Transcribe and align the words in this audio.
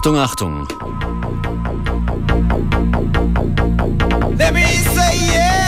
Achtung, 0.00 0.16
Achtung. 0.16 0.66
Let 4.38 4.54
me 4.54 4.64
say 4.64 5.12
yeah. 5.28 5.60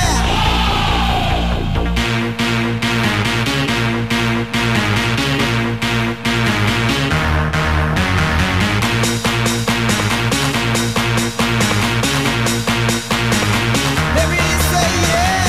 Let 14.17 14.29
me 14.31 14.41
say 14.71 14.89
yeah. 15.09 15.43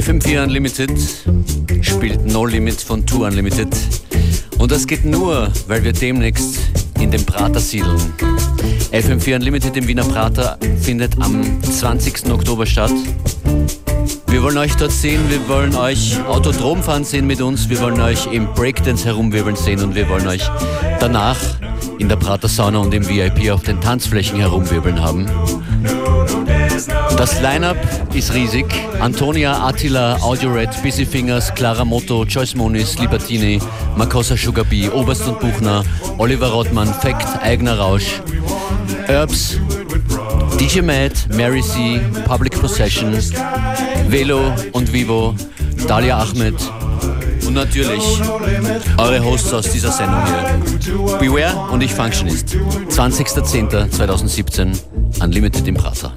FM4 0.00 0.42
Unlimited 0.42 0.90
spielt 2.02 2.26
No 2.26 2.44
Limit 2.44 2.80
von 2.80 3.06
2 3.06 3.28
Unlimited. 3.28 3.68
Und 4.58 4.72
das 4.72 4.88
geht 4.88 5.04
nur, 5.04 5.52
weil 5.68 5.84
wir 5.84 5.92
demnächst 5.92 6.58
in 6.98 7.12
den 7.12 7.24
Prater 7.24 7.60
siedeln. 7.60 7.96
FM4 8.90 9.36
Unlimited 9.36 9.76
im 9.76 9.86
Wiener 9.86 10.02
Prater 10.02 10.58
findet 10.80 11.12
am 11.20 11.62
20. 11.62 12.28
Oktober 12.32 12.66
statt. 12.66 12.90
Wir 14.26 14.42
wollen 14.42 14.58
euch 14.58 14.74
dort 14.74 14.90
sehen, 14.90 15.20
wir 15.28 15.48
wollen 15.48 15.76
euch 15.76 16.18
Autodrom 16.26 16.82
fahren 16.82 17.04
sehen 17.04 17.28
mit 17.28 17.40
uns, 17.40 17.68
wir 17.68 17.80
wollen 17.80 18.00
euch 18.00 18.26
im 18.32 18.52
Breakdance 18.52 19.04
herumwirbeln 19.04 19.54
sehen 19.54 19.80
und 19.80 19.94
wir 19.94 20.08
wollen 20.08 20.26
euch 20.26 20.42
danach 20.98 21.38
in 22.00 22.08
der 22.08 22.16
Prater 22.16 22.48
Sauna 22.48 22.78
und 22.78 22.92
im 22.94 23.08
VIP 23.08 23.52
auf 23.52 23.62
den 23.62 23.80
Tanzflächen 23.80 24.40
herumwirbeln 24.40 25.00
haben. 25.00 25.30
Das 27.22 27.40
Line-Up 27.40 27.76
ist 28.14 28.34
riesig. 28.34 28.66
Antonia, 28.98 29.64
Attila, 29.64 30.16
Audiored, 30.22 30.70
Busy 30.82 31.06
Fingers, 31.06 31.54
Clara 31.54 31.84
Motto, 31.84 32.24
Joyce 32.24 32.56
Moniz, 32.56 32.98
Libertini, 32.98 33.60
Makosa 33.96 34.36
Sugar 34.36 34.64
Bee, 34.64 34.88
Oberst 34.88 35.28
und 35.28 35.38
Buchner, 35.38 35.84
Oliver 36.18 36.48
Rottmann, 36.48 36.92
Fact, 36.92 37.40
Eigener 37.40 37.78
Rausch, 37.78 38.20
Herbs, 39.06 39.60
DJ 40.58 40.80
Mad, 40.80 41.12
Mary 41.36 41.62
C, 41.62 42.00
Public 42.24 42.60
Possession, 42.60 43.16
Velo 44.08 44.52
und 44.72 44.92
Vivo, 44.92 45.36
Dalia 45.86 46.18
Ahmed 46.18 46.56
und 47.46 47.54
natürlich 47.54 48.02
eure 48.98 49.24
Hosts 49.24 49.54
aus 49.54 49.70
dieser 49.70 49.92
Sendung 49.92 50.24
hier. 50.26 51.18
Beware 51.20 51.70
und 51.70 51.84
ich 51.84 51.94
Functionist. 51.94 52.56
20.10.2017, 52.88 54.76
Unlimited 55.22 55.68
im 55.68 55.76
Prater. 55.76 56.12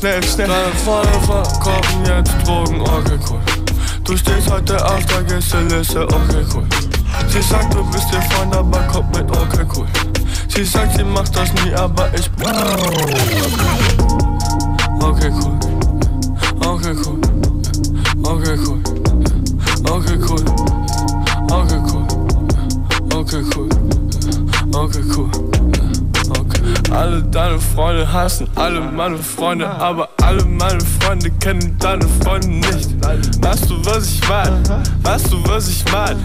Schnell, 0.00 0.22
schnell. 0.22 0.48
Deine 0.48 0.72
Freunde 0.76 1.20
verkaufen 1.20 2.04
jetzt 2.06 2.32
Drogen, 2.46 2.80
okay, 2.80 3.18
cool. 3.28 3.40
Du 4.04 4.16
stehst 4.16 4.50
heute 4.50 4.84
auf 4.84 5.04
der 5.06 5.22
Gästeliste, 5.24 6.04
okay, 6.04 6.44
cool. 6.54 6.66
Sie 7.28 7.42
sagt, 7.42 7.74
du 7.74 7.84
bist 7.90 8.06
ihr 8.12 8.22
Freund, 8.22 8.54
aber 8.56 8.80
kommt 8.88 9.14
mit, 9.14 9.30
okay, 9.30 9.66
cool. 9.76 9.86
Sie 10.48 10.64
sagt, 10.64 10.96
sie 10.96 11.04
macht 11.04 11.36
das 11.36 11.52
nie, 11.64 11.74
aber 11.74 12.10
ich 12.14 12.30
bin. 12.32 13.89
Freunde, 29.50 29.68
aber 29.68 30.08
alle 30.22 30.44
meine 30.44 30.78
Freunde 31.00 31.28
kennen 31.40 31.76
deine 31.80 32.06
Freunde 32.22 32.46
nicht. 32.46 32.88
Weißt 33.42 33.68
du, 33.68 33.84
was 33.84 34.08
ich 34.08 34.28
mein? 34.28 34.62
Weißt 35.02 35.32
du, 35.32 35.42
was 35.48 35.68
ich 35.68 35.84
mein? 35.90 36.16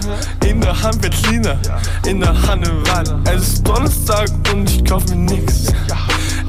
In 0.47 0.61
der 0.61 0.79
Hand 0.79 0.99
Lina, 1.27 1.57
in 2.05 2.19
der 2.19 2.39
Hand 2.47 2.67
Wein. 2.87 3.23
Es 3.33 3.47
ist 3.47 3.67
Donnerstag 3.67 4.29
und 4.53 4.69
ich 4.69 4.85
kauf 4.85 5.03
mir 5.09 5.15
nix. 5.15 5.73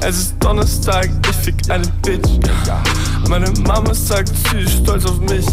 Es 0.01 0.17
ist 0.19 0.35
Donnerstag, 0.39 1.09
ich 1.27 1.35
fick 1.37 1.55
eine 1.71 1.87
Bitch. 2.03 2.29
Meine 3.27 3.49
Mama 3.65 3.91
sagt, 3.95 4.31
sie 4.51 4.59
ist 4.59 4.83
stolz 4.83 5.03
auf 5.05 5.19
mich. 5.21 5.47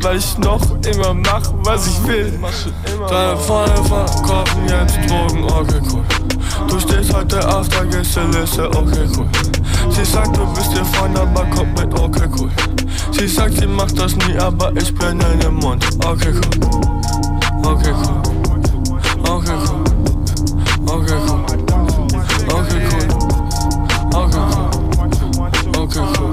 Weil 0.00 0.18
ich 0.18 0.38
noch 0.38 0.62
immer 0.86 1.12
mach, 1.12 1.42
was 1.64 1.88
ich 1.88 2.06
will. 2.06 2.32
Deine 3.08 3.36
Freunde 3.36 3.82
verkaufen 3.82 4.68
jetzt 4.68 4.96
Drogen, 5.10 5.42
okay, 5.42 5.80
cool. 5.92 6.19
Du 6.68 6.78
stehst 6.78 7.12
heute 7.14 7.48
auf 7.48 7.68
der 7.68 7.84
Gästeliste, 7.86 8.68
okay, 8.70 9.08
cool. 9.16 9.26
Sie 9.90 10.04
sagt, 10.04 10.36
du 10.36 10.46
bist 10.54 10.72
ihr 10.74 10.84
Freund, 10.84 11.18
aber 11.18 11.44
kommt 11.46 11.78
mit, 11.78 11.98
okay, 11.98 12.28
cool. 12.38 12.50
Sie 13.12 13.26
sagt, 13.26 13.58
sie 13.58 13.66
macht 13.66 13.98
das 13.98 14.14
nie, 14.16 14.36
aber 14.38 14.72
ich 14.76 14.94
bin 14.94 15.20
in 15.20 15.40
ihrem 15.40 15.56
Mund, 15.56 15.84
okay, 16.04 16.32
cool. 16.32 16.60
Okay, 17.64 17.92
cool. 17.92 18.22
Okay, 19.24 19.52
cool. 19.66 19.84
Okay, 20.86 21.16
cool. 21.26 21.44
Okay, 22.50 22.80
cool. 22.90 23.10
Okay, 24.12 24.40
cool. 24.52 24.70
Okay, 25.76 26.02
cool. 26.18 26.32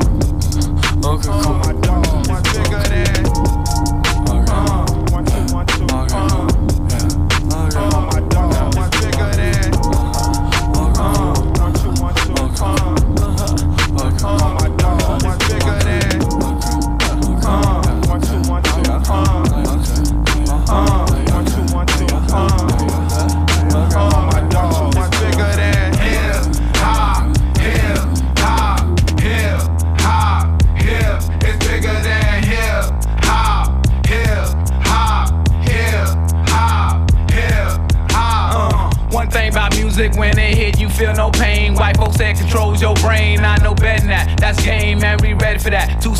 Okay, 1.03 1.29
cool. 1.45 1.56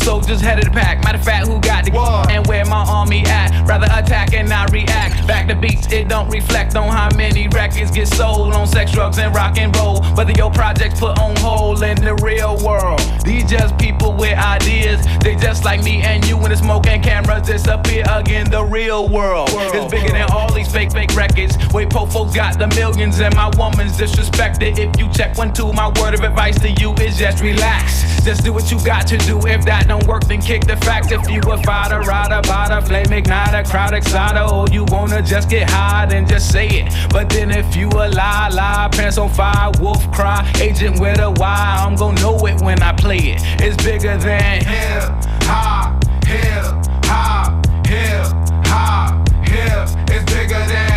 Soldiers 0.08 0.40
head 0.40 0.58
of 0.58 0.64
the 0.64 0.70
pack. 0.70 1.04
Matter 1.04 1.18
of 1.18 1.24
fact, 1.24 1.46
who 1.48 1.60
got 1.60 1.84
the 1.84 1.92
and 2.30 2.46
where 2.46 2.64
my 2.64 2.82
army 2.88 3.26
at? 3.26 3.50
Rather 3.68 3.88
attack 3.92 4.32
and 4.32 4.48
not 4.48 4.72
react. 4.72 5.26
Back 5.26 5.48
to 5.48 5.54
beats, 5.54 5.92
it 5.92 6.08
don't 6.08 6.30
reflect 6.30 6.74
on 6.76 6.88
how 6.88 7.14
many 7.14 7.46
records 7.48 7.90
get 7.90 8.08
sold 8.08 8.54
on 8.54 8.66
sex, 8.66 8.90
drugs, 8.90 9.18
and 9.18 9.34
rock 9.34 9.58
and 9.58 9.76
roll. 9.76 10.00
Whether 10.14 10.32
your 10.32 10.50
projects 10.50 10.98
put 10.98 11.18
on 11.18 11.36
hold 11.36 11.82
in 11.82 12.02
the 12.02 12.14
real 12.24 12.56
world. 12.64 13.00
These 13.22 13.50
just 13.50 13.76
people 13.76 14.14
with 14.14 14.38
ideas. 14.38 15.06
They 15.20 15.36
just 15.36 15.66
like 15.66 15.82
me 15.82 16.00
and 16.00 16.26
you 16.26 16.38
when 16.38 16.52
the 16.52 16.56
smoke 16.56 16.86
and 16.86 17.04
cameras 17.04 17.46
disappear 17.46 18.04
again. 18.08 18.50
The 18.50 18.64
real 18.64 19.10
world 19.10 19.50
is 19.50 19.90
bigger 19.90 20.12
than 20.12 20.30
all 20.32 20.50
these 20.54 20.72
fake, 20.72 20.90
fake 20.90 21.14
records. 21.14 21.58
Wait, 21.74 21.90
po 21.90 22.06
folks 22.06 22.34
got 22.34 22.58
the 22.58 22.68
millions 22.68 23.20
and 23.20 23.34
my 23.34 23.50
woman's 23.58 23.98
disrespected. 23.98 24.78
If 24.78 24.98
you 24.98 25.12
check 25.12 25.36
one, 25.36 25.52
two, 25.52 25.70
my 25.74 25.88
word 26.00 26.14
of 26.14 26.20
advice 26.20 26.58
to 26.60 26.70
you 26.80 26.94
is 26.94 27.18
just 27.18 27.42
relax. 27.42 28.24
Just 28.24 28.42
do 28.44 28.54
what 28.54 28.70
you 28.70 28.82
got 28.84 29.06
to 29.08 29.18
do. 29.18 29.38
If 29.46 29.66
that 29.66 29.86
don't 29.86 29.97
work, 30.06 30.24
then 30.24 30.40
kick 30.40 30.66
the 30.66 30.76
fact. 30.76 31.12
If 31.12 31.28
you 31.30 31.40
a 31.40 31.56
fighter, 31.62 32.00
rider, 32.00 32.40
bada, 32.48 32.86
flame 32.86 33.06
igniter, 33.06 33.68
crowd 33.68 33.94
exciter, 33.94 34.40
or 34.40 34.66
you 34.68 34.84
wanna 34.88 35.22
just 35.22 35.48
get 35.48 35.68
high, 35.70 36.06
then 36.06 36.26
just 36.26 36.52
say 36.52 36.68
it. 36.68 36.92
But 37.10 37.28
then 37.28 37.50
if 37.50 37.76
you 37.76 37.88
a 37.88 38.08
lie, 38.08 38.48
lie, 38.48 38.88
pants 38.92 39.18
on 39.18 39.30
fire, 39.30 39.70
wolf 39.80 40.10
cry, 40.12 40.50
agent 40.60 41.00
with 41.00 41.20
a 41.20 41.30
why, 41.30 41.82
I'm 41.84 41.96
gonna 41.96 42.20
know 42.20 42.36
it 42.46 42.60
when 42.62 42.82
I 42.82 42.92
play 42.92 43.18
it. 43.18 43.40
It's 43.60 43.82
bigger 43.82 44.16
than 44.18 44.64
hip 44.64 45.10
hop, 45.42 46.04
hip 46.24 46.64
hop, 47.04 47.66
hip 47.86 48.26
hop, 48.66 49.28
hip. 49.46 49.88
It's 50.10 50.32
bigger 50.32 50.58
than 50.66 50.87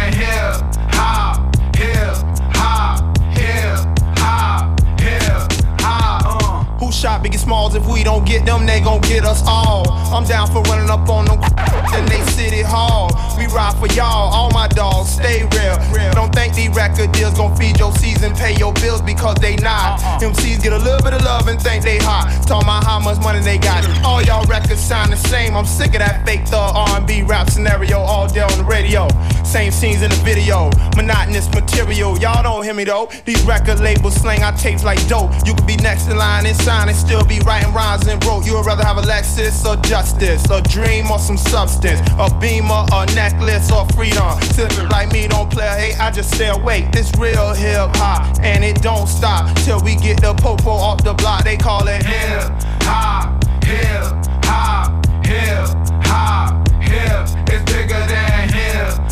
Who 6.92 6.98
shot 6.98 7.24
Biggie 7.24 7.40
Smalls? 7.40 7.74
If 7.74 7.88
we 7.88 8.04
don't 8.04 8.26
get 8.26 8.46
them, 8.46 8.66
they 8.66 8.82
gon' 8.82 9.00
get 9.00 9.24
us 9.24 9.42
all. 9.48 9.90
I'm 10.14 10.26
down 10.26 10.48
for 10.52 10.62
running 10.64 10.90
up 10.90 11.08
on 11.08 11.24
them 11.24 11.40
in 11.98 12.06
they 12.08 12.20
city 12.32 12.62
hall. 12.62 13.16
We 13.38 13.48
ride 13.48 13.78
for 13.80 13.88
y'all, 13.96 14.28
all 14.28 14.52
my 14.52 14.68
dogs, 14.68 15.12
stay 15.12 15.44
real. 15.56 16.12
Don't 16.12 16.36
think 16.36 16.54
these 16.54 16.68
record 16.76 17.14
deals 17.14 17.38
gon' 17.38 17.56
feed 17.56 17.80
your 17.80 17.94
season, 17.96 18.36
pay 18.36 18.58
your 18.58 18.74
bills 18.74 19.02
because 19.02 19.36
they 19.36 19.56
not. 19.56 20.04
Uh-uh. 20.04 20.20
MCs 20.20 20.62
get 20.62 20.74
a 20.74 20.78
little 20.78 21.02
bit 21.02 21.14
of 21.14 21.24
love 21.24 21.48
and 21.48 21.62
think 21.62 21.82
they 21.82 21.98
hot. 21.98 22.28
Talking 22.46 22.68
about 22.68 22.84
how 22.84 23.00
much 23.00 23.24
money 23.24 23.40
they 23.40 23.58
got. 23.58 23.88
All 24.04 24.22
y'all 24.22 24.46
records 24.48 24.82
sound 24.82 25.14
the 25.14 25.16
same. 25.16 25.56
I'm 25.56 25.66
sick 25.66 25.94
of 25.94 26.00
that 26.00 26.26
fake 26.26 26.46
thug 26.46 26.76
R&B 26.76 27.24
rap 27.24 27.50
scenario 27.50 28.00
all 28.00 28.28
day 28.28 28.42
on 28.42 28.58
the 28.58 28.66
radio. 28.66 29.08
Same 29.46 29.72
scenes 29.72 30.02
in 30.02 30.10
the 30.10 30.22
video, 30.24 30.70
monotonous 30.96 31.50
material. 31.54 32.18
Y'all 32.20 32.44
don't 32.44 32.64
hear 32.64 32.74
me 32.74 32.84
though. 32.84 33.10
These 33.26 33.42
record 33.44 33.80
labels 33.80 34.16
slang 34.16 34.44
our 34.44 34.56
tapes 34.58 34.84
like 34.84 35.06
dope. 35.08 35.32
You 35.46 35.54
could 35.54 35.68
be 35.68 35.78
next 35.78 36.08
in 36.08 36.18
line 36.18 36.46
and 36.46 36.56
sign 36.56 36.81
and 36.88 36.98
still 36.98 37.24
be 37.26 37.40
writing 37.40 37.74
rhymes 37.74 38.08
and 38.08 38.24
wrote. 38.26 38.46
You 38.46 38.56
would 38.56 38.66
rather 38.66 38.84
have 38.84 38.98
a 38.98 39.02
Lexus 39.02 39.66
or 39.66 39.76
justice, 39.82 40.44
a 40.50 40.62
dream 40.62 41.12
or 41.12 41.20
some 41.20 41.38
substance, 41.38 42.00
a 42.18 42.30
beamer, 42.40 42.86
a 42.94 43.06
necklace 43.14 43.72
or 43.72 43.86
freedom. 43.90 44.40
Sipping 44.54 44.90
like 44.90 45.12
me 45.12 45.28
don't 45.28 45.50
play. 45.52 45.68
Hey, 45.68 45.94
I 46.00 46.12
just 46.12 46.34
stay 46.34 46.50
awake. 46.50 46.92
This 46.92 47.12
real 47.18 47.54
hip 47.54 47.96
hop 47.96 48.38
and 48.42 48.64
it 48.64 48.82
don't 48.82 49.08
stop 49.08 49.54
till 49.58 49.82
we 49.82 49.96
get 49.96 50.22
the 50.22 50.34
popo 50.34 50.72
off 50.72 51.04
the 51.04 51.14
block. 51.14 51.44
They 51.44 51.58
call 51.58 51.88
it 51.88 52.04
hip 52.04 52.52
hop, 52.84 53.44
hip 53.64 54.04
hop, 54.46 55.06
hip 55.26 55.68
hop, 56.06 56.68
hip. 56.82 57.28
It's 57.48 57.72
bigger 57.72 58.00
than 58.08 58.50
hip 58.50 59.11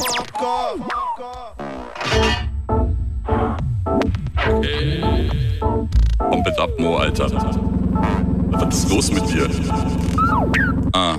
Komm 6.18 6.42
bitte 6.42 6.60
ab, 6.60 6.70
Mo, 6.78 6.96
Alter. 6.96 7.30
Was 8.50 8.74
ist 8.74 8.90
los 8.90 9.10
mit 9.10 9.28
dir? 9.30 9.48
Ah, 10.92 11.16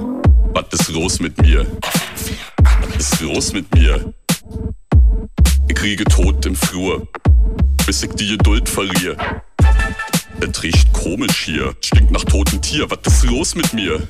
was 0.53 0.65
ist 0.72 0.89
los 0.89 1.19
mit 1.19 1.41
mir? 1.41 1.65
Was 2.93 3.13
ist 3.13 3.22
los 3.22 3.53
mit 3.53 3.74
mir? 3.75 4.13
Ich 5.67 5.75
kriege 5.75 6.03
Tod 6.05 6.46
im 6.46 6.55
Flur, 6.55 7.08
bis 7.86 8.03
ich 8.03 8.12
die 8.13 8.38
Geduld 8.38 8.67
verliere. 8.67 9.15
Es 10.41 10.63
riecht 10.63 10.91
komisch 10.93 11.46
hier, 11.46 11.75
stinkt 11.81 12.12
nach 12.12 12.24
totem 12.24 12.62
Tier. 12.62 12.89
Was 12.89 13.00
ist 13.13 13.25
los 13.25 13.55
mit 13.55 13.74
mir? 13.74 14.08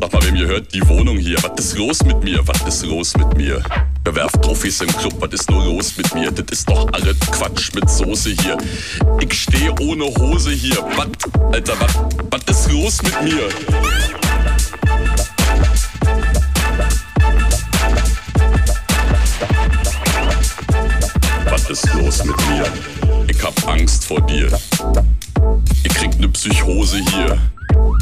Sag 0.00 0.12
mal, 0.14 0.22
wem 0.22 0.36
ihr 0.36 0.46
hört, 0.46 0.72
die 0.72 0.88
Wohnung 0.88 1.18
hier. 1.18 1.36
Was 1.42 1.62
ist 1.62 1.76
los 1.76 2.02
mit 2.04 2.24
mir? 2.24 2.40
Was 2.48 2.62
ist 2.62 2.86
los 2.86 3.14
mit 3.18 3.36
mir? 3.36 3.62
Bewerft 4.02 4.40
Trophys 4.40 4.80
im 4.80 4.88
Club, 4.88 5.12
was 5.18 5.32
ist 5.32 5.50
nur 5.50 5.62
los 5.62 5.94
mit 5.98 6.14
mir? 6.14 6.30
Das 6.30 6.46
ist 6.50 6.68
doch 6.70 6.90
alles 6.92 7.20
Quatsch 7.20 7.74
mit 7.74 7.88
Soße 7.90 8.30
hier. 8.30 8.56
Ich 9.20 9.32
stehe 9.34 9.74
ohne 9.78 10.04
Hose 10.04 10.52
hier. 10.52 10.78
Was, 10.96 11.08
Alter, 11.52 11.74
was, 11.78 11.94
was 12.30 12.56
ist 12.56 12.72
los 12.72 13.02
mit 13.02 13.22
mir? 13.22 13.48
Was 21.44 21.68
ist 21.68 21.94
los 21.94 22.24
mit 22.24 22.36
mir? 22.48 22.64
Ich 23.28 23.42
hab 23.42 23.68
Angst 23.68 24.06
vor 24.06 24.22
dir. 24.22 24.48
Ich 25.84 25.92
krieg 25.94 26.18
ne 26.18 26.28
Psychose 26.28 26.98
hier. 27.10 27.38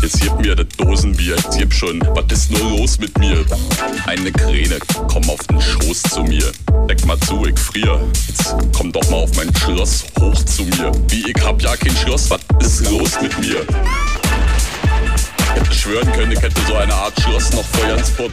Jetzt 0.03 0.21
gib 0.21 0.41
mir 0.41 0.55
das 0.55 0.69
Dosenbier, 0.77 1.37
jetzt 1.37 1.59
gib 1.59 1.75
schon, 1.75 2.01
was 2.15 2.25
ist 2.33 2.51
nur 2.51 2.79
los 2.79 2.99
mit 2.99 3.17
mir? 3.19 3.45
Eine 4.07 4.31
Kräne, 4.33 4.79
komm 5.09 5.29
auf 5.29 5.41
den 5.49 5.61
Schoß 5.61 6.03
zu 6.03 6.23
mir. 6.23 6.53
Deck 6.89 7.05
mal 7.05 7.19
zu, 7.21 7.45
ich 7.47 7.59
frier. 7.59 8.01
Jetzt 8.29 8.55
komm 8.77 8.93
doch 8.93 9.09
mal 9.11 9.19
auf 9.19 9.35
mein 9.37 9.55
Schloss 9.57 10.05
hoch 10.19 10.43
zu 10.45 10.63
mir. 10.63 10.93
Wie, 11.09 11.31
ich 11.31 11.45
hab 11.45 11.61
ja 11.61 11.77
kein 11.77 11.97
Schloss, 11.97 12.31
was 12.31 12.41
ist 12.61 12.91
los 12.91 13.21
mit 13.21 13.39
mir? 13.41 13.67
Ich 15.39 15.61
hätte 15.61 15.75
schwören 15.75 16.13
können, 16.13 16.33
ich 16.33 16.41
hätte 16.41 16.61
so 16.67 16.75
eine 16.75 16.95
Art 16.95 17.21
Schloss 17.21 17.53
noch 17.53 17.65
vor 17.65 17.89
Jansport. 17.89 18.33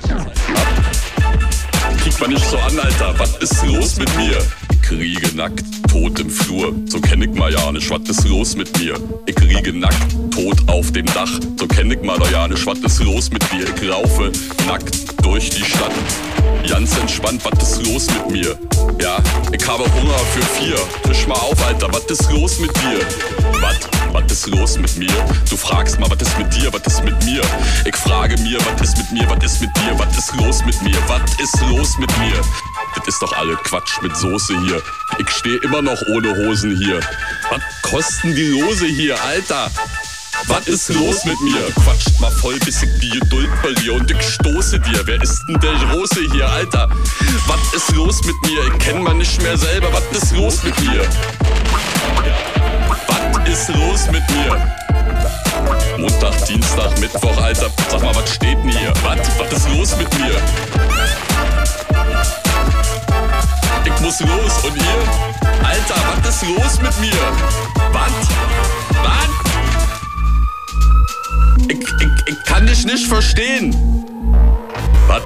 Kriegt 2.04 2.22
man 2.22 2.30
nicht 2.30 2.50
so 2.50 2.58
an, 2.60 2.80
Alter, 2.80 3.14
was 3.18 3.36
ist 3.38 3.66
los 3.66 3.98
mit 3.98 4.16
mir? 4.16 4.38
Ich 4.86 4.92
riege 4.92 5.36
nackt, 5.36 5.66
tot 5.90 6.20
im 6.20 6.30
Flur, 6.30 6.72
so 6.86 7.00
kenn 7.00 7.20
ich 7.24 7.34
mal 7.34 7.52
ja 7.52 7.72
nicht, 7.72 7.90
was 7.90 8.08
ist 8.08 8.28
los 8.28 8.56
mit 8.56 8.78
mir? 8.80 8.94
Ich 9.26 9.36
riege 9.42 9.74
nackt, 9.74 10.12
tot 10.30 10.58
auf 10.68 10.92
dem 10.92 11.08
Dach, 11.08 11.40
so 11.60 11.66
kenn 11.66 11.90
ich 11.90 12.04
mal 12.04 12.20
ja 12.32 12.48
nicht, 12.48 12.64
was 12.68 12.78
ist 12.78 13.02
los 13.02 13.32
mit 13.32 13.42
mir? 13.52 13.66
Ich 13.76 13.82
laufe 13.82 14.32
nackt 14.68 14.96
durch 15.24 15.50
die 15.50 15.66
Stadt, 15.66 15.92
ganz 16.70 16.96
entspannt, 17.00 17.42
was 17.44 17.64
ist 17.64 17.88
los 17.88 18.08
mit 18.12 18.30
mir? 18.30 18.60
Ja, 19.02 19.18
ich 19.52 19.68
habe 19.68 19.86
Hunger 19.86 20.20
für 20.34 20.44
vier, 20.62 20.78
frisch 21.04 21.26
mal 21.26 21.34
auf, 21.34 21.66
Alter, 21.66 21.88
was 21.92 22.06
ist 22.06 22.32
los 22.32 22.60
mit 22.60 22.72
dir? 22.78 23.00
Was? 23.62 23.80
Was 24.14 24.32
ist 24.32 24.48
los 24.48 24.78
mit 24.78 24.96
mir? 24.98 25.26
Du 25.50 25.58
fragst 25.58 26.00
mal, 26.00 26.10
was 26.12 26.22
ist 26.26 26.38
mit 26.38 26.56
dir, 26.56 26.72
was 26.72 26.86
ist 26.86 27.04
mit 27.04 27.26
mir? 27.26 27.42
Ich 27.86 27.96
frage 27.96 28.40
mir, 28.44 28.60
was 28.60 28.82
ist 28.88 28.98
mit 28.98 29.12
mir, 29.12 29.30
was 29.30 29.44
ist 29.44 29.62
mit 29.62 29.76
dir, 29.78 29.98
was 29.98 30.16
ist 30.16 30.36
los 30.36 30.64
mit 30.64 30.80
mir, 30.84 30.98
was 31.08 31.22
ist 31.42 31.60
los 31.70 31.98
mit 31.98 32.18
mir? 32.20 32.40
Das 32.96 33.08
ist 33.08 33.22
doch 33.22 33.34
alle 33.34 33.56
Quatsch 33.58 34.02
mit 34.02 34.16
Soße 34.16 34.60
hier. 34.62 34.82
Ich 35.18 35.30
stehe 35.30 35.58
immer 35.58 35.82
noch 35.82 36.02
ohne 36.08 36.36
Hosen 36.36 36.76
hier. 36.78 37.00
Was 37.50 37.62
kosten 37.82 38.34
die 38.36 38.48
Lose 38.48 38.86
hier, 38.86 39.22
Alter? 39.24 39.70
Was 40.48 40.68
ist 40.68 40.90
los 40.90 41.26
mit 41.26 41.40
mir? 41.42 41.72
Quatscht 41.84 42.20
mal 42.20 42.32
voll, 42.32 42.58
bis 42.60 42.84
ich 42.84 43.00
die 43.00 43.10
Geduld 43.10 43.50
verliere 43.62 43.94
und 43.96 44.12
ich 44.12 44.22
stoße 44.22 44.80
dir. 44.80 45.02
Wer 45.06 45.22
ist 45.22 45.46
denn 45.48 45.60
der 45.60 45.74
Große 45.74 46.22
hier, 46.32 46.48
Alter? 46.48 46.90
Was 47.48 47.74
ist 47.74 47.96
los 47.96 48.24
mit 48.24 48.36
mir? 48.44 48.66
Ich 48.66 48.80
kenn 48.80 49.04
man 49.04 49.18
nicht 49.18 49.42
mehr 49.42 49.58
selber. 49.58 49.90
Was 49.92 50.22
ist 50.22 50.36
los 50.36 50.64
mit 50.64 50.80
mir? 50.82 51.02
Was 53.08 53.50
ist 53.50 53.70
los 53.70 54.08
mit 54.12 54.24
mir? 54.30 54.76
Montag, 55.98 56.46
Dienstag, 56.46 57.00
Mittwoch, 57.00 57.38
Alter. 57.42 57.72
Sag 57.90 58.02
mal, 58.02 58.16
was 58.16 58.34
steht 58.34 58.58
denn 58.58 58.70
hier? 58.70 58.94
Was? 59.04 59.20
Was 59.40 59.52
ist 59.54 59.70
los 59.70 59.98
mit 59.98 60.14
mir? 60.20 60.36
Ich 63.86 64.02
muss 64.02 64.20
los 64.20 64.64
und 64.64 64.76
ihr? 64.76 64.84
Alter, 65.64 65.96
was 66.24 66.42
ist 66.42 66.50
los 66.50 66.82
mit 66.82 67.00
mir? 67.00 67.22
Was? 67.92 68.12
Was? 69.04 69.30
Ich, 71.68 71.78
ich, 71.78 72.12
ich 72.28 72.44
kann 72.46 72.66
dich 72.66 72.86
nicht 72.86 73.08
verstehen. 73.08 73.76
Was? 75.08 75.24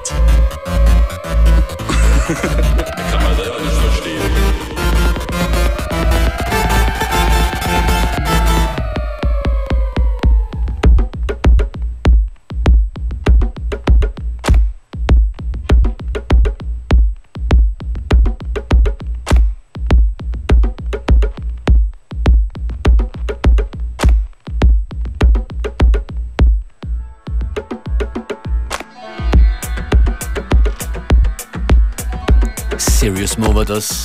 Mo 33.39 33.55
war 33.55 33.63
das. 33.63 34.03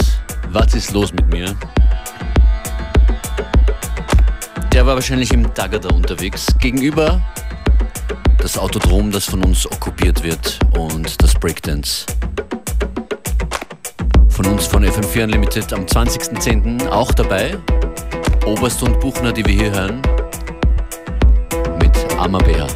Was 0.51 0.75
ist 0.75 0.93
los 0.93 1.13
mit 1.13 1.27
mir? 1.27 1.57
Der 4.73 4.87
war 4.87 4.95
wahrscheinlich 4.95 5.33
im 5.33 5.53
Dagada 5.55 5.89
unterwegs. 5.89 6.47
Gegenüber 6.61 7.21
das 8.39 8.57
Autodrom, 8.57 9.11
das 9.11 9.25
von 9.25 9.45
uns 9.45 9.67
okkupiert 9.67 10.23
wird 10.23 10.61
und 10.79 11.21
das 11.21 11.35
Breakdance. 11.35 12.07
Von 14.29 14.47
uns 14.47 14.67
von 14.67 14.85
FM4 14.85 15.25
Unlimited 15.25 15.73
am 15.73 15.85
20.10. 15.85 16.89
auch 16.89 17.11
dabei. 17.11 17.59
Oberst 18.47 18.85
und 18.85 19.01
Buchner, 19.01 19.33
die 19.33 19.45
wir 19.45 19.55
hier 19.55 19.73
hören. 19.73 20.01
Mit 21.81 21.97
Amabea. 22.19 22.69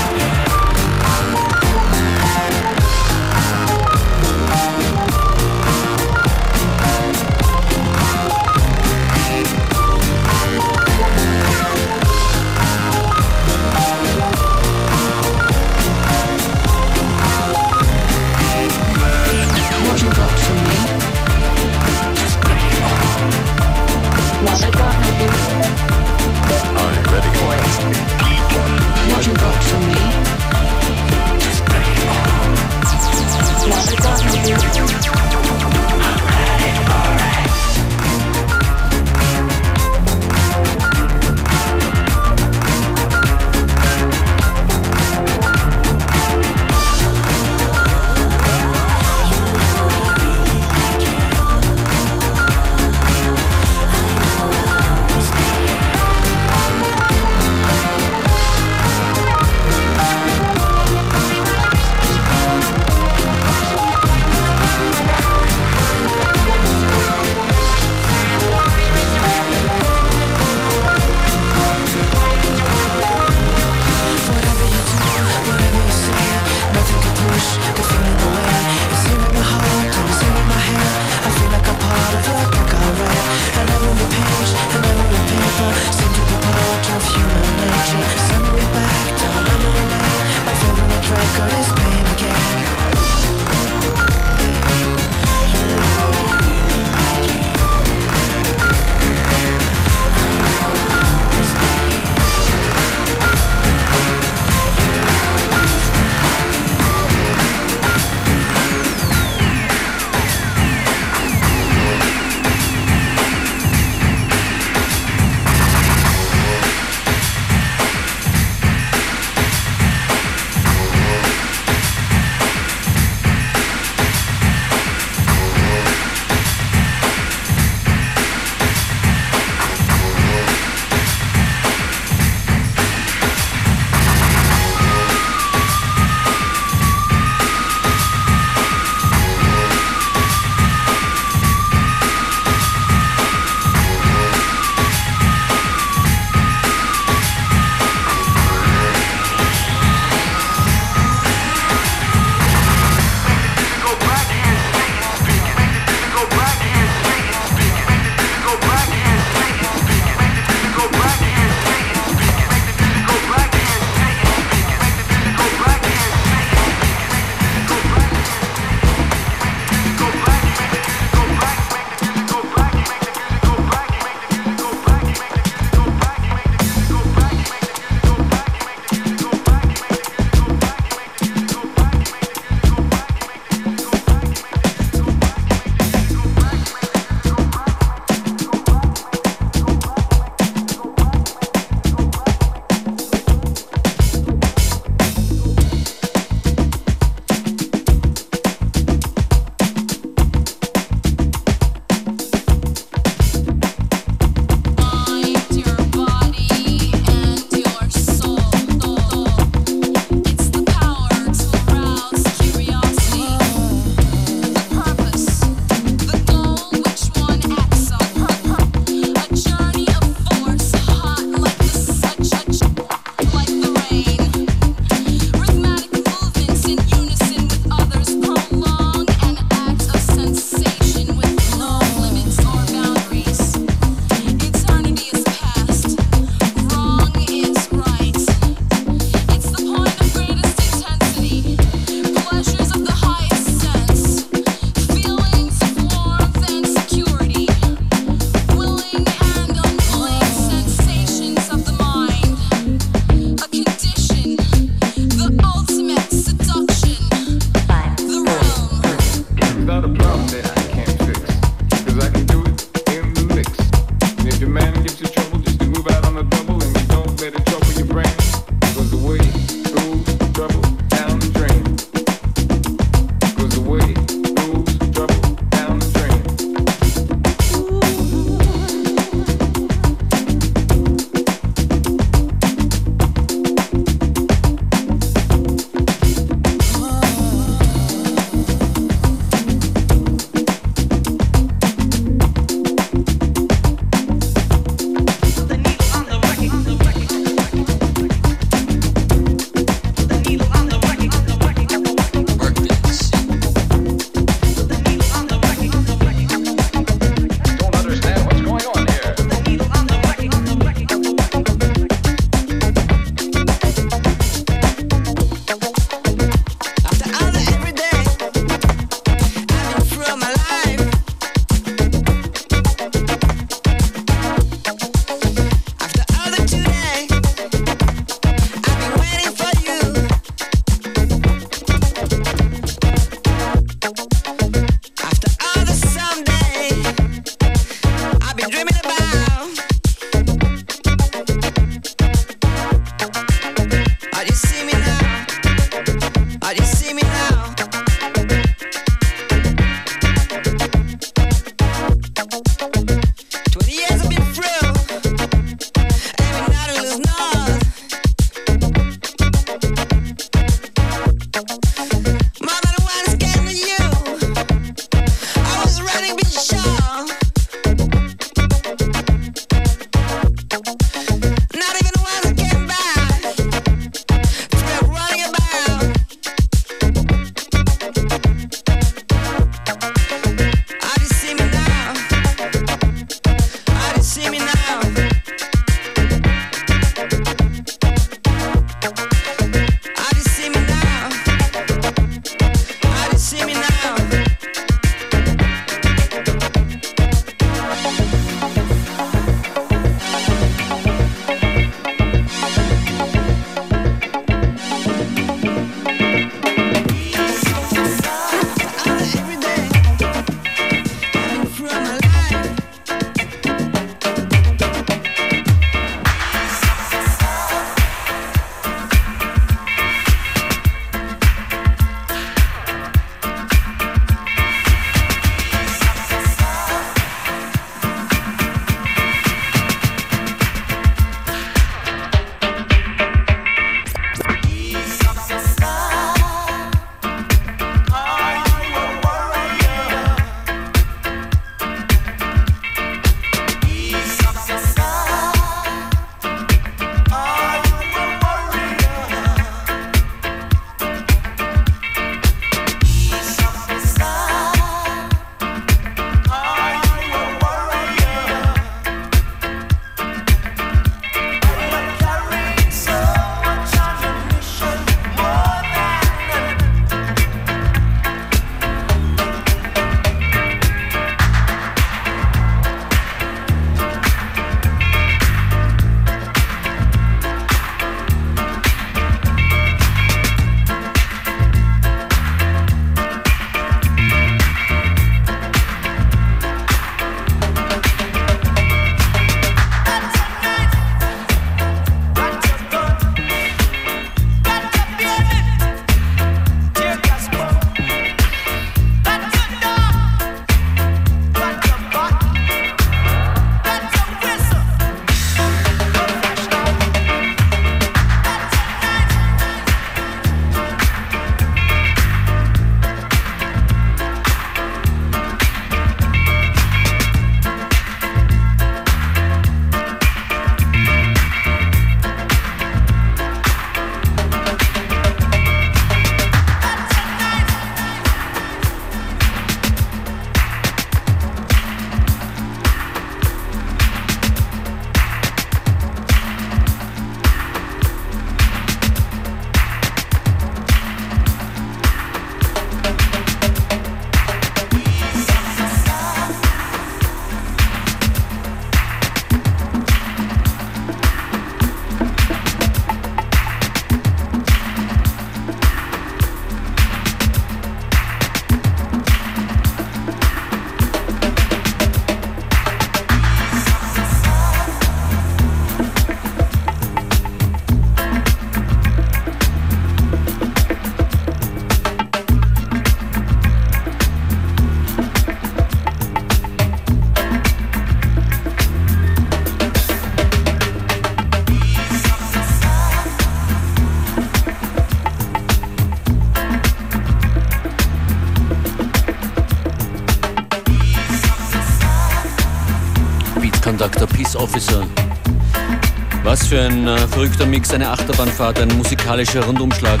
Ein 596.66 596.86
äh, 596.86 596.96
verrückter 597.08 597.46
Mix, 597.46 597.72
eine 597.72 597.88
Achterbahnfahrt, 597.88 598.60
ein 598.60 598.68
musikalischer 598.76 599.44
Rundumschlag. 599.44 600.00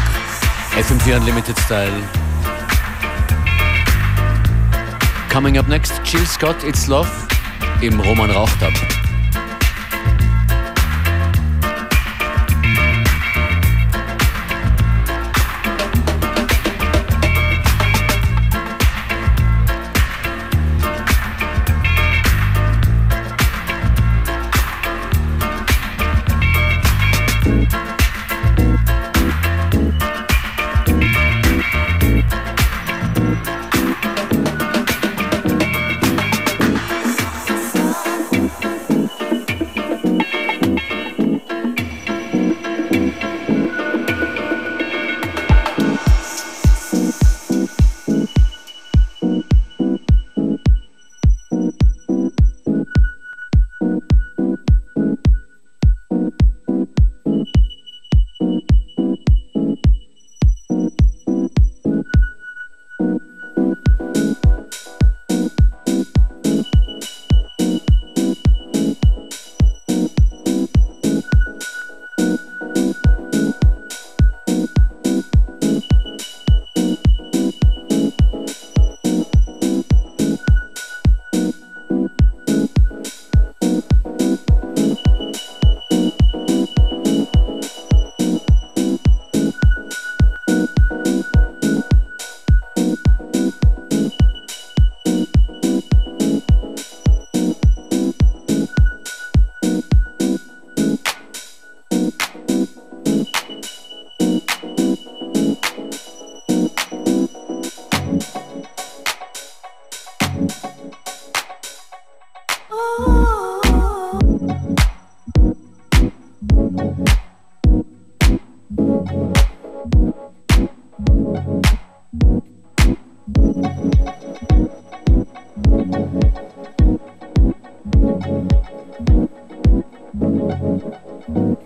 FM4 0.76 1.16
Unlimited 1.16 1.58
Style. 1.60 1.92
Coming 5.30 5.58
up 5.58 5.68
next, 5.68 5.92
Jill 6.04 6.26
Scott, 6.26 6.56
It's 6.64 6.86
Love 6.86 7.10
im 7.80 7.98
Roman 8.00 8.30
Rauchtab. 8.30 8.72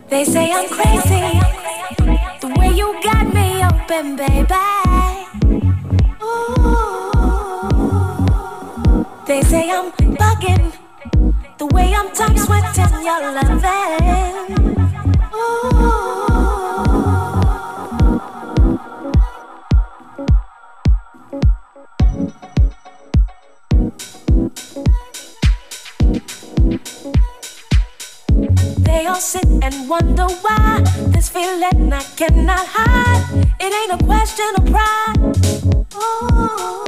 They 0.09 0.25
say 0.25 0.53
I'm 0.53 0.69
crazy, 0.69 1.41
the 2.41 2.49
way 2.59 2.71
you 2.75 3.01
got 3.03 3.27
me 3.35 3.63
open, 3.63 4.17
baby. 4.17 4.55
Ooh. 6.23 7.07
They 9.27 9.43
say 9.43 9.71
I'm 9.71 9.93
bugging, 9.93 10.73
the 11.59 11.67
way 11.67 11.95
I'm 11.95 12.11
tongue 12.13 12.39
sweating 12.39 13.05
your 13.05 13.21
loving. 13.33 14.77
sit 15.67 16.06
wonder 29.89 30.27
why 30.43 30.83
this 31.13 31.29
feeling 31.29 31.93
I 31.93 32.03
cannot 32.17 32.67
hide. 32.67 33.47
It 33.61 33.73
ain't 33.73 34.01
a 34.01 34.05
question 34.05 34.47
of 34.57 34.67
pride. 34.67 35.87
Oh. 35.95 36.86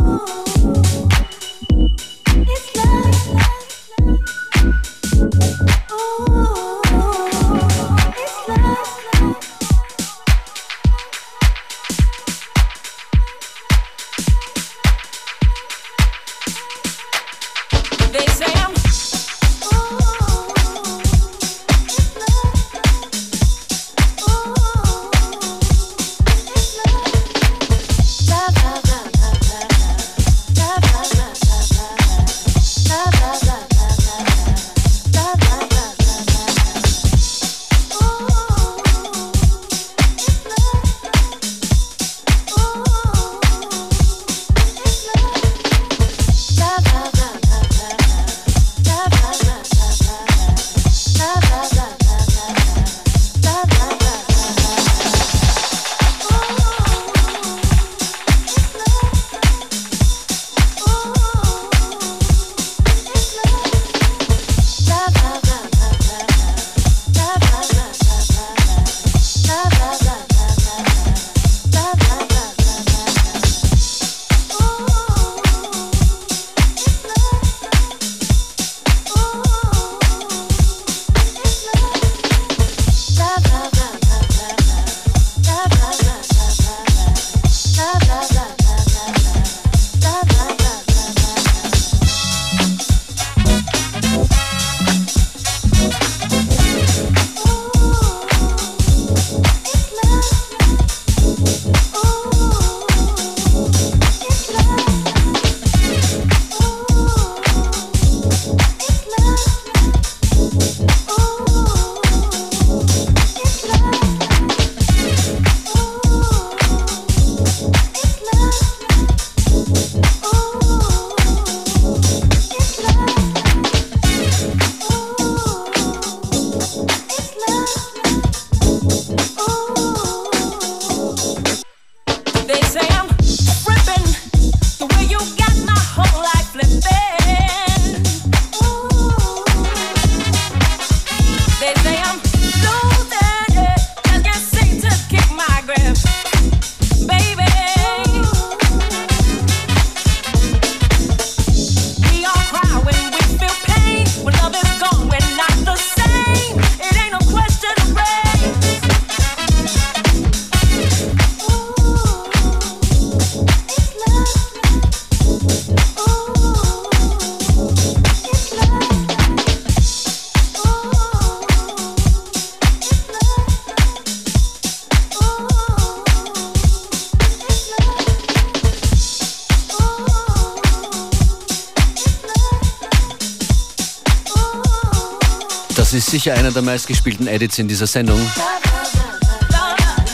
Sicher 186.08 186.34
einer 186.34 186.50
der 186.50 186.62
meistgespielten 186.62 187.26
Edits 187.26 187.58
in 187.58 187.68
dieser 187.68 187.86
Sendung. 187.86 188.18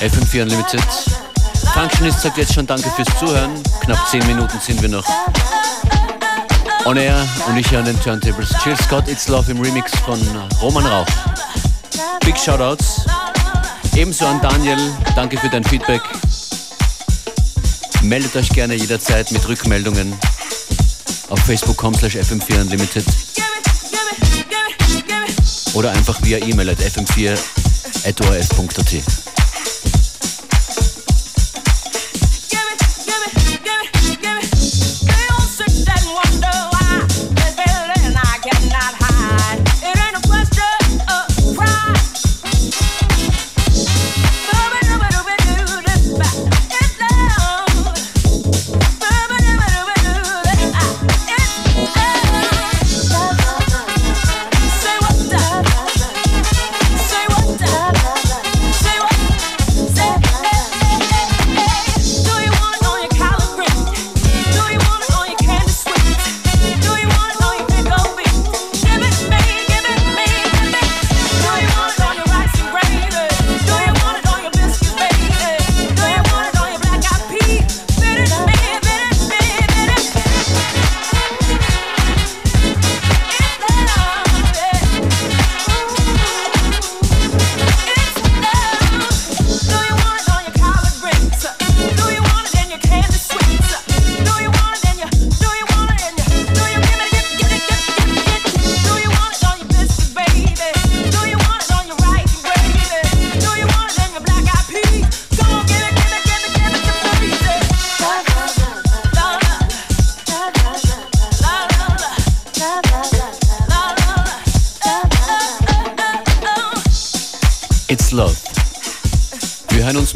FM4 0.00 0.42
Unlimited. 0.42 0.82
Functionist 1.72 2.20
sagt 2.20 2.36
jetzt 2.36 2.52
schon 2.52 2.66
Danke 2.66 2.90
fürs 2.90 3.08
Zuhören. 3.18 3.50
Knapp 3.84 4.08
10 4.10 4.26
Minuten 4.26 4.58
sind 4.60 4.82
wir 4.82 4.88
noch. 4.88 5.04
On 6.84 6.96
Air 6.96 7.26
und 7.48 7.56
ich 7.56 7.68
hier 7.68 7.78
an 7.78 7.84
den 7.84 8.00
Turntables. 8.00 8.48
Chill 8.62 8.76
Scott, 8.82 9.08
It's 9.08 9.28
Love 9.28 9.50
im 9.52 9.60
Remix 9.60 9.92
von 10.00 10.20
Roman 10.60 10.84
Rauch. 10.84 11.06
Big 12.24 12.36
Shoutouts. 12.36 13.06
Ebenso 13.94 14.26
an 14.26 14.40
Daniel. 14.40 14.78
Danke 15.14 15.38
für 15.38 15.48
dein 15.48 15.64
Feedback. 15.64 16.02
Meldet 18.02 18.34
euch 18.34 18.48
gerne 18.48 18.74
jederzeit 18.74 19.30
mit 19.30 19.46
Rückmeldungen 19.46 20.12
auf 21.30 21.38
facebook.com 21.40 21.94
slash 21.94 22.16
fm4 22.16 22.60
unlimited 22.62 23.23
oder 25.74 25.90
einfach 25.90 26.22
via 26.22 26.38
E-Mail 26.38 26.70
at 26.70 26.78
fm4.orf.at. 26.78 29.33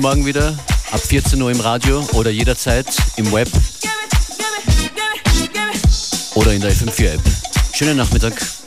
morgen 0.09 0.24
wieder 0.24 0.56
ab 0.90 1.00
14 1.00 1.42
Uhr 1.42 1.50
im 1.50 1.61
Radio 1.61 2.02
oder 2.14 2.30
jederzeit 2.30 2.86
im 3.16 3.30
Web 3.30 3.46
oder 6.34 6.54
in 6.54 6.62
der 6.62 6.72
FM4 6.72 7.12
App. 7.12 7.20
Schönen 7.74 7.98
Nachmittag. 7.98 8.57